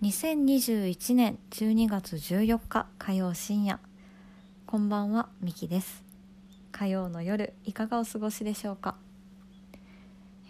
[0.00, 3.80] 2021年12月14日火曜深夜。
[4.64, 6.04] こんばんはみきです。
[6.70, 8.94] 火曜の夜いかがお過ごしでしょうか、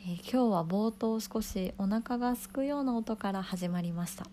[0.07, 4.27] えー今日は冒頭少しお腹が空くような音から始まりました、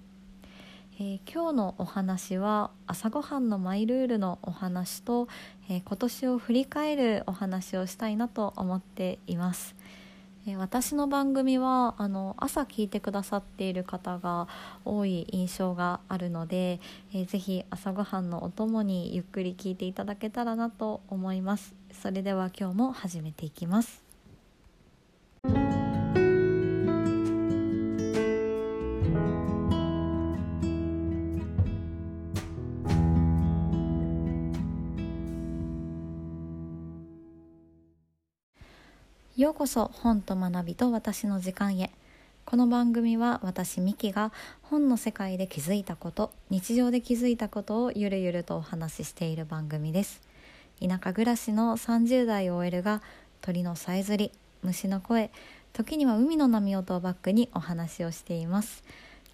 [0.99, 5.29] えー今日のお話は朝ごはんのマイルールのお話と、
[5.69, 9.77] えー今年を振り返るお話をしたいなと思っています。
[10.47, 14.47] え私の番組はあの朝聞いてくださっている方が
[14.83, 16.79] 多い印象があるので、
[17.13, 21.73] えーぜひ朝ごはんのお供にゆっくり聞いていただけたらなと思います。
[21.91, 24.04] それでは今日も始めていきます。
[39.45, 41.91] ようこそ本と学びと私の時間へ。
[42.45, 44.31] この番組は私ミキが
[44.63, 50.19] 本の世界で気づいたこと日常で気づいたことをゆるゆるとお話ししている番組です。
[50.81, 53.03] 田舎暮らしの30代 OL が
[53.41, 54.31] 鳥のさえずり
[54.63, 55.29] 虫の声
[55.73, 58.83] 時には海の波音をバックにお話をしています。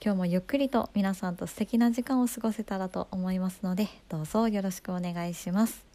[0.04, 5.91] 今日もゆっくりと皆さんと素敵な時間を過ごせたらと思いますのでどうぞよろしくお願いします。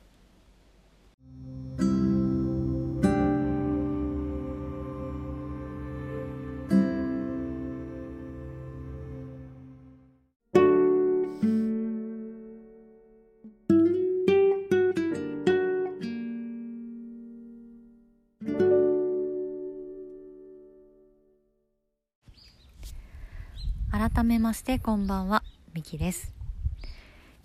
[24.27, 25.45] めましてこんばんは。
[25.73, 26.35] みきです、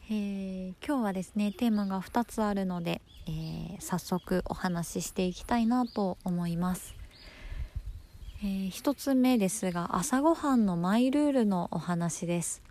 [0.09, 6.95] えー今日はですねテーマが2つあるので、えー早速お話ししていきたいなと思います、
[8.43, 12.63] え1つ目ですが朝ごはんのマイルールのお話です。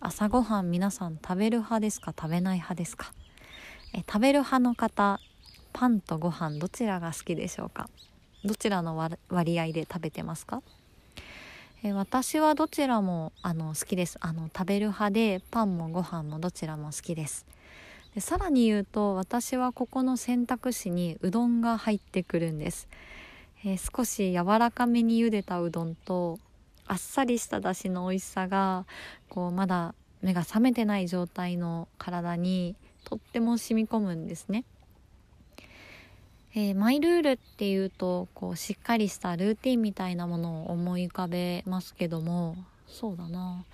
[0.00, 2.14] 朝ごはん皆さん食べる派ですか？
[2.18, 3.12] 食べない派ですか、
[3.92, 5.20] えー食べる派の方
[5.74, 7.90] パンとご飯どちらが好きでしょうか？
[8.42, 8.96] どちらの
[9.28, 10.62] 割合で食べてますか？
[11.82, 14.18] え私はどちらもあの好きです。
[14.20, 17.46] あの食べる派でパンもご飯もどちらも好きです。
[18.14, 22.88] でさらに言うと私はここの選択肢にうどんが入ってくるんです、
[23.64, 26.38] えー少し柔らかめに茹でたうどんと
[26.86, 28.84] あっさりしただしの美味しさが
[29.28, 32.74] こうまだ目が覚めてない状態の体に
[33.04, 34.64] とっても染み込むんですね。
[36.52, 42.56] えーマイルールっていうとこうしっかりしたルーティンみたいなものを思い浮かべますけども
[42.88, 43.64] そうだな。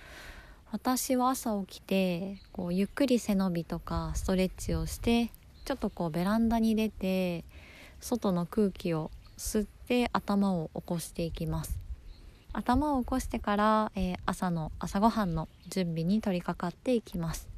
[0.73, 5.31] 私は朝起きてこうゆっくり背伸びとかストレッチをして
[5.65, 7.45] ちょっとこうベランダに出て
[8.01, 11.79] 外の空気を吸って頭を起こしていきます。
[12.53, 17.49] 頭を起こしてから、えー朝の朝ごはんの準備に取り掛かっていきます。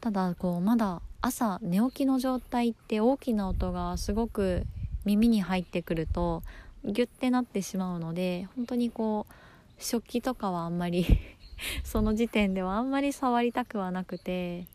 [0.00, 4.64] ただこうまだ朝寝起きの状態って大きな音がすごく
[5.04, 6.42] 耳に入ってくると
[6.84, 9.32] ギュッてなってしまうので本当にこう
[9.78, 11.06] 食器とかはあんまり
[11.84, 14.66] その時点ではあんまり触りたくはなくて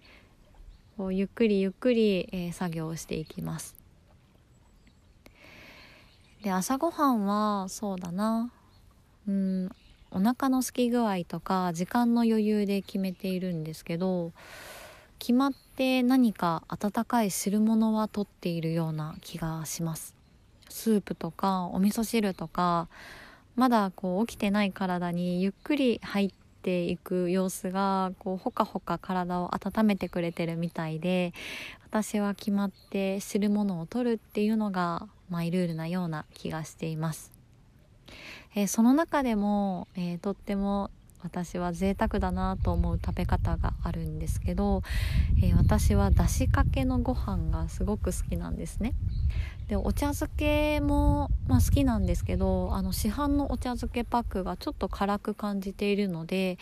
[0.96, 3.76] こうゆっくりゆっくり、えー作業をしていきます。
[6.42, 8.52] で朝ごはんはそうだな。
[9.28, 9.70] うん
[10.12, 14.32] お腹の空き具合とか時間の余裕で決めているんですけど
[15.20, 20.16] 決まって何か温かい汁物は取っているような気がします。
[20.70, 22.88] スープとかお味噌汁とか
[23.56, 31.34] まだこう起きてない体にゆっくり入っていく様子がこうほかほか体を温めてくれてるみたいで
[31.86, 37.32] 私は決まって汁物を取るっていうのがマイルールなような気がしています、
[38.56, 40.92] えーその中でも、えーとっても
[41.28, 44.82] 私は贅沢だなと思う食べ方があるんですけど、
[45.44, 48.94] えー私はだしかけのご飯がすごく好きなんですね。
[49.68, 56.58] でお茶漬けも、まあ、好きなんですけどあの市販のお茶漬けパックがちょっと辛く感じているので、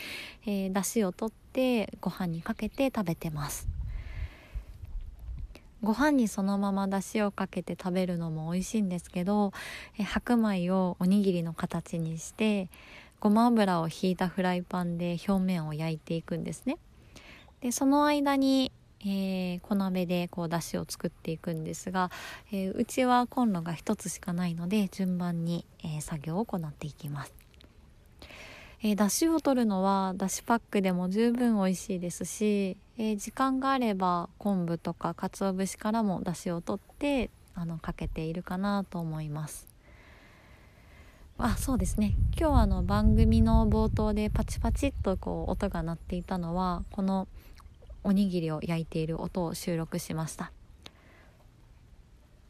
[0.48, 3.68] えー、だしを取ってご飯にかけて食べてます。
[5.84, 9.54] ご飯にそのままだしをかけて食べるのも美味しいんですけど、
[10.00, 12.70] え白米をおにぎりの形にして
[13.20, 16.78] ごま油をひいたフライパンで表面を焼いていくんですね。
[17.62, 18.72] でその間に、
[19.02, 22.12] えー小鍋でこうだしを作っていくんですが、
[22.52, 27.34] えーうちはコンロが1つしかないので順番に、えー作業を行っていきます。
[28.84, 39.75] えー、だしを取るのはだしパックでも十分美味しいですし、えー時間があれば昆布とか鰹節からもだしを取ってあのかけているかなと思います。
[41.46, 42.16] あそうですね。
[42.36, 47.28] 今日あの番組の冒頭でパチパチっとこう音が鳴っていたのはこの
[48.04, 50.52] おにぎりを焼いている音を収録しました。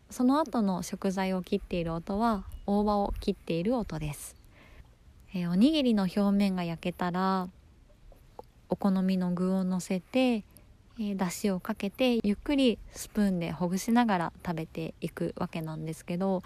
[0.10, 4.38] その後の食材を切っている音は大葉を切っている音です、
[5.34, 7.50] えー、おにぎりの表面が焼けたら
[8.70, 10.46] お好みの具をのせて
[11.00, 16.42] え、出汁をかけてゆっくりスプーンでほぐしながら食べていくわけなんですけど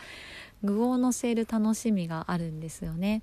[0.64, 3.22] 具をのせる楽しみがあるんですよね。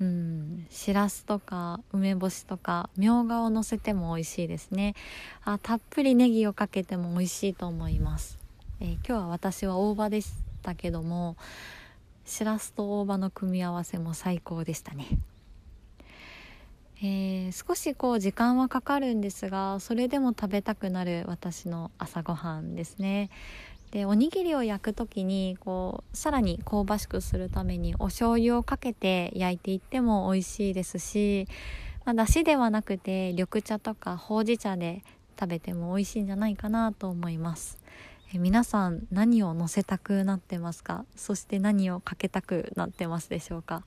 [0.00, 0.66] うん。
[0.70, 4.94] しらすとか梅干しとかみょうがをのせても美味しいですね。
[5.44, 8.38] あたっぷりネギをかけても美味しいと思います、
[8.80, 10.32] えー、今日は私は大葉でし
[10.62, 11.36] たけども
[12.24, 15.06] しらすと大葉の組み合わせも最高でしたね。
[17.02, 23.30] えー、少しこう時間はかかるんですがそれでも食べたくなる私の朝ごはんですね。
[23.90, 31.46] でおにぎりを焼く時にこうさらに香ばしくするためにお醤油をかけて焼いていっても美味しいですし、
[32.04, 35.04] まあ、だしではなくて緑茶とかほうじ茶で
[35.38, 37.78] 食べても美味しいんじゃないかなと思います。
[38.32, 41.04] え皆さん何を乗せたくなってますか？
[41.14, 43.84] そして何をかけたくなってますでしょうか？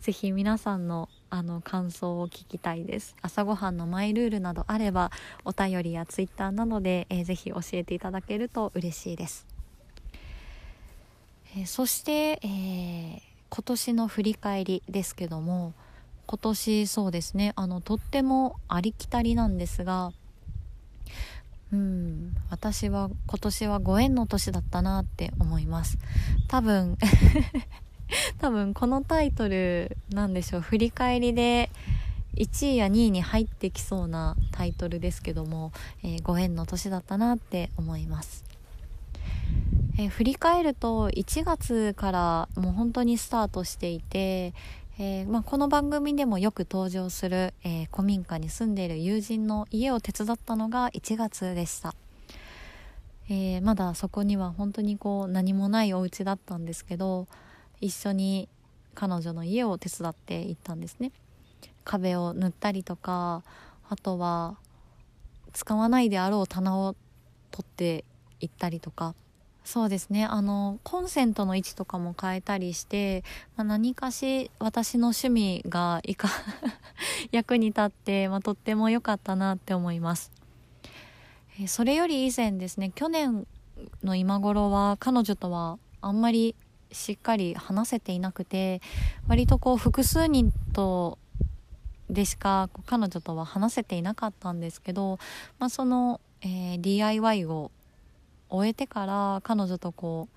[0.00, 3.16] ぜひ皆さんのあの感想を聞きたいです。
[3.22, 5.10] 朝ごはんのマイルールなどあれば
[5.46, 9.46] お便りやツイッターなどで、えー、ぜひ教えていただけると嬉しいです、
[11.56, 15.72] えー、そして、えー、今年の振り返りですけども
[16.26, 20.12] 今年そうですねあのとってもありきたりなんですが
[21.72, 25.96] うん私は今年はご縁の年だったなって思います。
[26.48, 26.98] 多分
[28.38, 30.60] 多分このタイトルなんでしょう。
[30.60, 31.70] 振り返りで
[32.36, 35.72] 1位や2位に入ってきそうなタイトルですけども、
[36.02, 38.44] えー、ご縁の年だったなって思います、
[39.98, 44.54] えー、振り返ると1月からもう本当にスタートしていて、
[44.98, 51.94] えー、まあ、この番組でもよく登場する、え古民家に住んでいる友人の家を手伝ったのが1月でした。
[53.28, 57.26] えまだそこには本当にこう何もないお家だったんですけど
[57.82, 58.48] 一緒に
[58.94, 61.12] 彼女の家を手伝って行ったんですね。
[61.84, 63.42] 壁を塗ったりとか
[63.88, 64.56] あとは
[65.52, 66.94] 使わないであろう棚を
[67.50, 68.04] 取って
[68.40, 69.14] いったりとか。
[69.64, 70.24] そうですね。
[70.24, 73.22] あのコンセントの位置とかも変えたりして、
[73.56, 76.28] まあ、何かし私の趣味がいか
[77.30, 80.32] 役に立って、まあ、とっても良かったなって思います、
[81.60, 83.46] えそれより以前ですね去年
[84.02, 86.56] の今頃は彼女とはあんまり
[86.92, 88.80] しっかり話せていなくて
[89.28, 91.18] 割とこう複数人と
[92.10, 95.18] でしか彼女とは話せていなかったんですけど、
[95.58, 97.70] まあ、その、えー、DIY を
[98.50, 100.28] 終えてから彼女とこ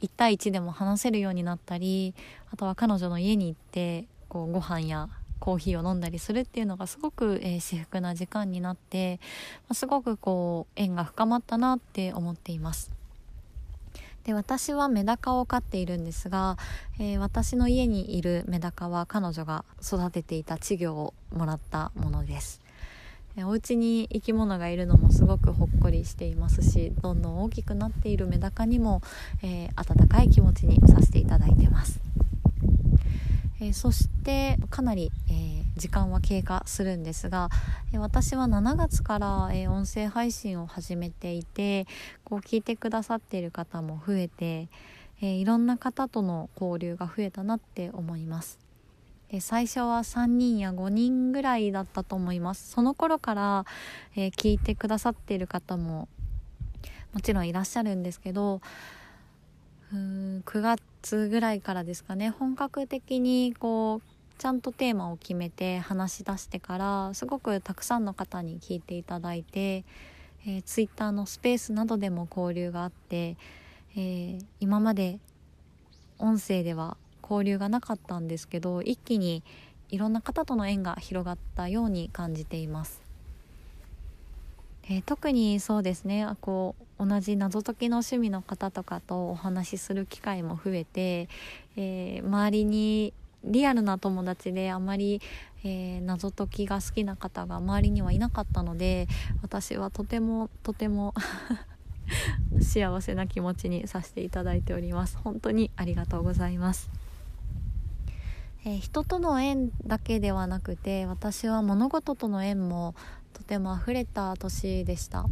[0.00, 2.14] う1対1でも話せるようになったり
[2.52, 5.08] あとは彼女の家に行ってこうご飯や
[5.40, 9.18] コーヒーを飲んだりするっていうのがすごく、えー、至福な時間になって、
[9.62, 12.99] まあ、すごくこう縁が深まったなって思っています。
[14.24, 16.58] で私はメダカを飼っているんですが、
[16.98, 22.60] えー、私の家にいるメダカは彼女が育てていた稚魚をもらったものです、
[23.38, 29.02] お家に生き物がいるのもすごくほっこりしていますしどんどん大きくなっているメダカにも、
[29.42, 32.00] えー、温かい気持ちにさせていただいてます。
[33.62, 37.48] えー、そしてかなり、えー、時間は経過するんですが、
[37.94, 41.86] え、私は7月から、え音声配信を始めていて
[42.22, 44.68] こう聞いてくださっている方も増えて、
[45.22, 48.58] えいろんな方との交流が増えたなって思います。
[49.30, 53.64] で最初は3人や5人ぐらいだったと思いますその頃から、
[54.16, 56.08] え聞いてくださっている方も
[57.14, 58.60] もちろんいらっしゃるんですけど
[59.92, 59.98] うー
[60.38, 69.84] ん9月ぐらいからですかね本格的にこうちゃんとテーマを決めて話し出してからすごくたくさんの方に聞いていただいて、
[70.46, 73.36] えー、ツイッターのスペースなどでも交流があって、
[73.94, 75.18] えー、今まで
[76.18, 79.42] 音声では交流がなかったんですけど一気に
[79.90, 83.02] いろんな方との縁が広がったように感じています。
[84.84, 91.28] えー、特にそうですねこう同じ謎解きの趣味の方とかとお話しする機会も増えて、
[91.76, 93.12] えー、周りに
[93.44, 95.20] リアルな友達であまり、
[95.64, 99.08] えー、謎解きが好きな方が周りにはいなかったので
[99.42, 101.14] 私はとてもとても
[102.60, 105.16] 幸せな気持ちにさせていただいております。
[105.18, 106.90] 本当にありがとうございます。
[108.64, 112.94] えー、人との縁だけではなくて私は物事との縁も
[113.32, 115.24] とても溢れた年でした、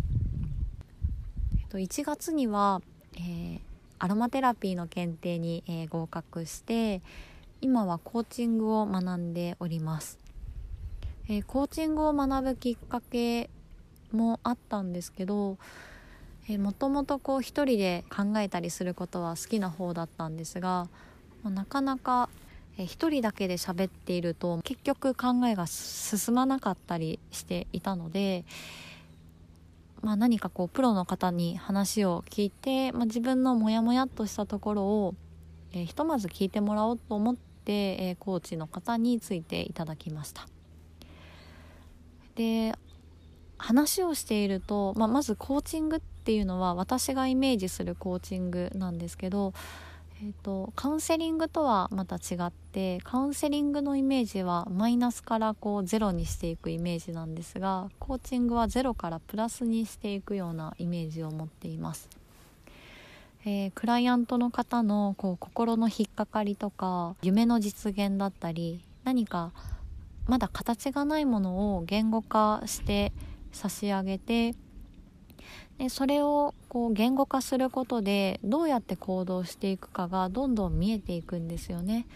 [1.61, 2.81] えっと、1月には、
[3.17, 3.61] えー、
[3.99, 7.03] アロマテラピーの検定に、えー、合格して
[7.61, 10.19] 今はコーチングを学んでおります、
[11.29, 13.51] えー、コーチングを学ぶきっかけ
[14.13, 15.59] もあったんですけど
[16.57, 20.89] もともとこう一人で考えたりすることは好きな方だったんですが、
[21.43, 22.31] ま、なかなか
[22.79, 28.45] 一人だけで喋っていると結局考えが進まなかったりしていたので、
[30.01, 35.15] まあ、何かこうプロの方に話を聞いて、まあ、自分のモヤモヤっとしたところを、
[35.73, 40.49] え、ひとまず聞いてもらおうと思って、え、コーチの方についていただきました。
[42.35, 42.75] で
[43.59, 49.53] 話をしていると、まあ、まずコーチングっていうのは私がイメージするコーチングなんですけど
[50.21, 62.09] えーと、カウンセリングとはまた違ってカウンセリングのイメージはマイナスからこうゼロにしていくイメージなんですがコーチングはゼロからプラスにしていくようなイメージを持っています。
[63.45, 69.53] えー、クライアントの方のこう心の引っかかりとか夢の実現だったり何か
[70.27, 73.13] まだ形がないものを言語化して
[73.53, 74.55] 差し上げて
[75.79, 82.07] でそれをこう言語化することでどうやって行動していくかがどんどん見えていくんですよね。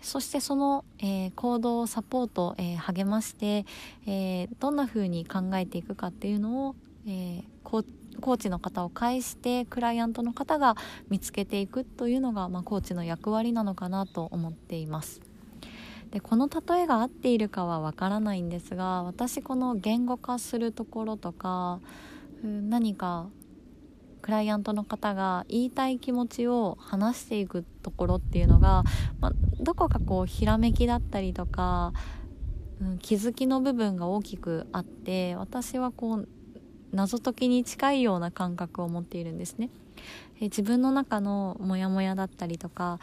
[0.00, 3.66] そしてその、えー、行動をサポート、えー、励まして、
[4.06, 6.74] えー、どんな風に考えていくかっていうのを、
[7.08, 7.84] えコー
[8.20, 10.76] コーチの方を介してクライアントの方が
[11.08, 15.20] 見つけていくというのが、まあ、コーチの役割なのかなと思っています。
[16.10, 21.80] でこの例えが合っているかはわからないんですが私この言語化するところとか
[22.42, 23.28] 何か
[24.22, 28.82] クライアントの方が言いたい気持ちを話していくところっていうのが、
[29.20, 31.92] まあ、どこかこうひらめきだったりとか、
[32.80, 36.28] うん、気づきの部分が大きくあって私はこう
[36.96, 39.70] 謎解きに近いような感覚を持っているんですね。
[40.40, 42.98] え自分の中のモヤモヤだったりとか、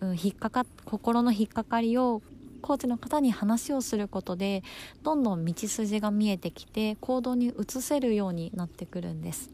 [0.00, 2.22] うん、引っかか心の引っかかりを
[2.60, 4.62] コーチの方に話をすることで
[5.02, 9.50] どんどん道筋が見えてきて行動に移せるようになってくるんです。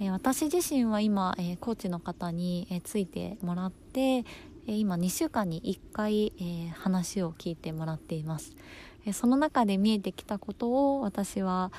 [0.00, 4.24] えー、私自身は今、えー、コーチの方に、えー、ついてもらって、
[4.66, 8.56] え今2週間に1回、え話を聞いてもらっています、
[9.04, 11.70] えその中で見えてきたことを私は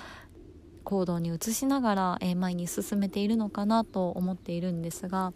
[0.86, 5.34] 行動に移しながら、え前に進めているのかなと思っているんですが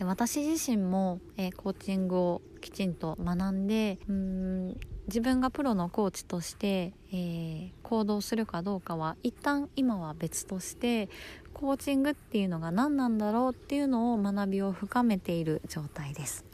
[0.00, 4.80] 私自身も、えコーチングをきちんと学んでうん
[5.10, 11.08] 自分がプロのコーチとして、えー、行動するかどうかは一旦今は別として
[11.52, 16.44] コーチングっていうのが何なんだろうっていうのを学びを深めている状態です。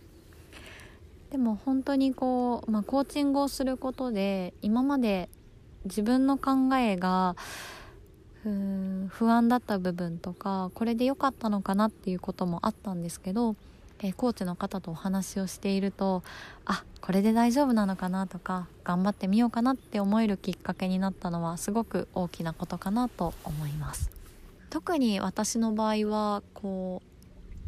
[1.30, 5.28] でも本当にこう、まあ、コーチングをすることで今まで
[5.84, 7.36] 自分の考えが
[9.08, 13.56] 不安だった部分とかこれで良かったのかなっていうこともあったんですけど、
[14.00, 16.22] えー、コーチの方とお話をしていると
[16.64, 24.10] あこれで大丈夫なのかなとか頑張ってみようかなって思えるきっかけになったのはすごく大きなことかなと思います。
[24.70, 27.16] 特に私の場合はこう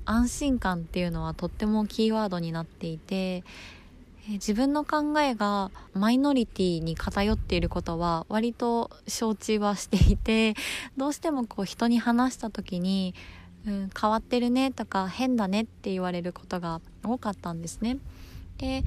[0.05, 3.45] 安心感っていうのはとってもキーワードになっていて
[4.29, 10.55] 自分の考えがマイノリティに偏っていることは割と承知はしていて
[10.99, 13.15] どうしてもこう人に話した時に、
[13.67, 17.97] うん、変わってるねとか変だねって言われることが多かったんですね。
[18.59, 18.85] でやっ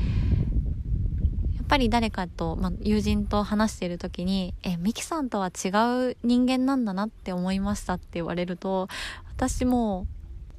[1.67, 5.69] ぱり誰かと、まあ、友人と話している時に「えミキさんとは違
[6.10, 8.89] う人間なんだなって思いました」って言われると
[9.29, 10.05] 私も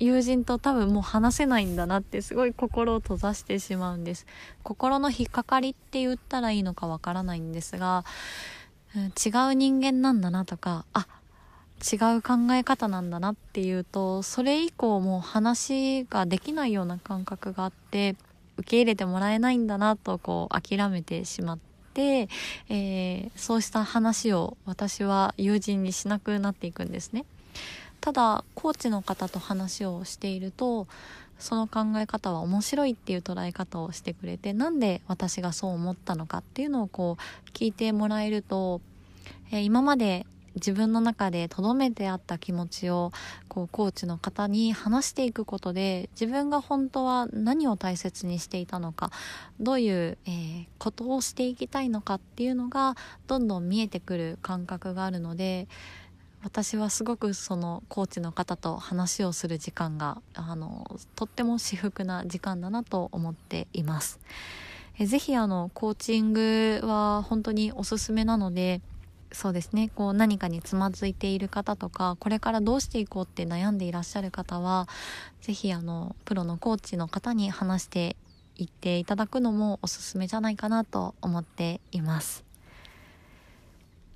[0.02, 4.26] 友人と多分もう話せないんだなってすごい心を閉ざしてしまうんです
[4.64, 8.04] 心の引っかかりって言ったらいいのかわからないんですが、
[8.96, 11.06] うん、違う人間なんだなとかあ
[11.82, 18.16] 違う考え方なんだなっていうとそれ以降もう話ができないような感覚があって
[18.56, 21.58] 受け入れてもらえないんだなとこう諦めてしまっ
[21.94, 22.28] て、
[22.68, 27.24] えー、そうした話を私は友人にしなくなっていくんですね。
[28.00, 30.86] ただコーチの方と話をしていると
[31.38, 38.80] その考え方は面白いっていう捉え方をしてくれてなんで私がそう思ったのかっていうのをこう聞いてもらえると、
[39.50, 43.10] えー、今まで自分の中で留めてあった気持ちを
[43.48, 49.10] こうコーチの方に話していくことで自分が本当は何を大切にしていたのか
[49.60, 55.68] どういう、えー、ことをしていきたいのかっていうのがどんどん見えてくる感覚があるので
[56.44, 64.18] 私はすごくそのコーチの方と話をする時間があのとっても至福な時間だなと思っています。
[64.98, 68.82] えぜひあのコーチングは本当におすすめなので
[69.32, 74.88] そうですねこう何かにつまずいている方とかこれからどうしていこうって悩んでいらっしゃる方は
[75.40, 78.16] 是非あのプロのコーチの方に話して
[78.56, 82.51] いっていただくのもおすすめじゃないかなと思っています。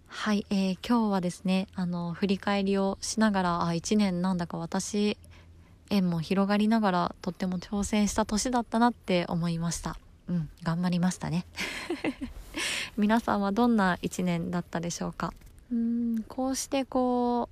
[0.09, 5.17] はい、えー、今日はですねあの振り返りをしながらあ1年なんだか私
[5.91, 9.97] 縁も広がりながらとっても挑戦した年だったなって思いました。
[10.29, 11.47] うん頑張りましたね。
[12.97, 15.33] 皆さんはどんな1年だったでしょうか？
[15.71, 17.49] うんこうしてこ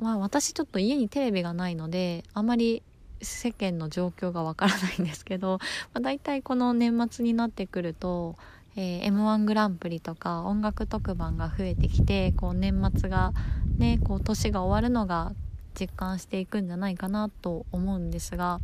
[0.00, 2.82] うまあ私ちょっと家にテレビがないのであまり
[3.20, 5.58] 世間の状況がわからないんですけど、
[5.92, 8.36] まあ、大体この年末になってくると、
[8.76, 13.32] えー、m 1グランプリとか音楽特番が増えてきてこう年末が
[13.78, 15.32] ねこう年が終わるのが
[15.78, 18.60] 実感していくんじゃないかなと思うんですが、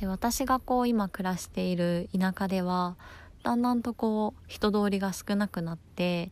[0.00, 2.96] えー、私がこう今暮らしている田舎では
[3.42, 6.30] だんだんとこう人通りが少なくなって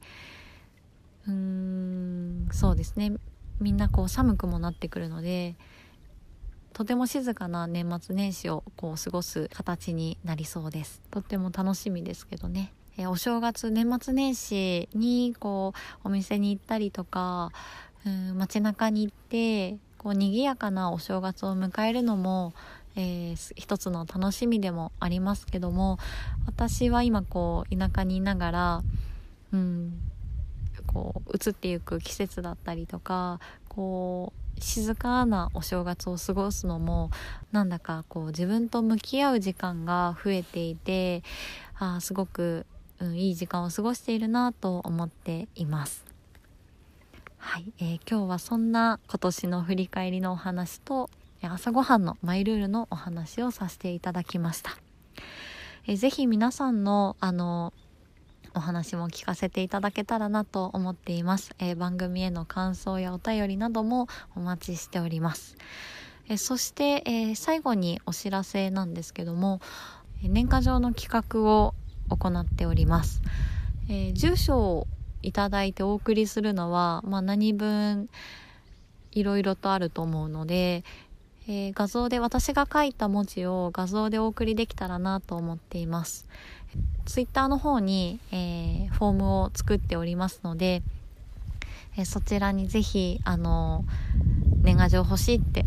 [1.26, 3.12] うーんそうですね。
[3.60, 5.56] みんなこう寒くもなってくるので
[6.76, 11.00] とても静かな年末年始をこう過ごす形になりそうです。
[11.10, 12.70] とっても楽しみですけどね。
[12.98, 15.72] えお正月年末年始にこ
[16.04, 17.50] うお店に行ったりとか
[18.04, 22.52] うん街中に行ってこう賑やかなお正月を迎えるのも
[22.94, 25.98] えー、一つの楽しみでもありますけども
[26.46, 28.82] 私は今こう田舎にいながら、
[29.52, 29.98] うん、
[30.86, 33.38] こう移っていく季節だったりとか
[33.76, 37.10] こう静かなお正月を過ごすのも
[37.52, 41.22] なんだかこう自分と向き合う時間が増えていて
[41.78, 42.64] あすごく、
[42.98, 46.06] うん、いい時間を過ごしているなと思っています。
[47.36, 51.10] はい、えー、今日はそんな今年の振り返りのお話と
[51.42, 54.78] 朝ごはんのマイルールのお話をさせていただきました。
[55.86, 57.74] えー、ぜひ皆さんのあの
[58.56, 65.56] お話も聞かせていただけたらなと思っています、えー、番組への感想やお便りなどもお待ちしております、
[66.28, 69.60] え、そして、えー、最後にお知らせなんですけども
[70.22, 71.74] 年賀状の企画を
[72.08, 73.20] 行っております、
[73.90, 74.86] え住所を
[75.22, 78.08] いただいてお送りするのは、まあ、何分
[79.12, 80.84] いろいろとあると思うので、
[81.48, 86.26] えー、画像で私が書いた文字を画像でお送りできたらなと思っています。
[87.04, 90.82] ツイッターの方に、えー、フォームを作っておりますので、
[91.96, 93.84] えー、そちらにぜひ、あの
[94.62, 95.64] 年賀状欲しいって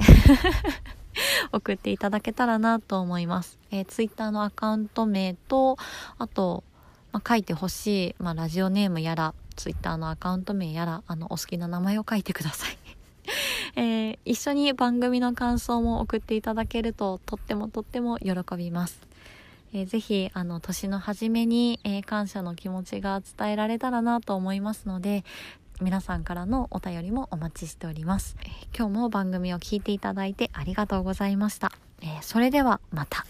[1.51, 3.57] 送っていただけたらなと思います。
[3.71, 5.77] えー、ツイッターのアカウント名と、
[6.17, 6.63] あと、
[7.11, 12.77] まあ、書いてほしい、まあ、ラジオネームやら、ツイッターのアカウント名やら、あの、お好きな名前を書いてください。
[13.75, 19.08] えー、一緒に番組の感想も送っていただけるととってもとっても喜びます。
[19.73, 25.23] えー、ぜひあの年の初めに、えー、感謝の気持ちが伝えられたらなと思いますので
[25.82, 33.25] 皆さんからのお便りもお待ちしております、えー、今日も番組を聞いていただいてありがとうございました、えそれではまた。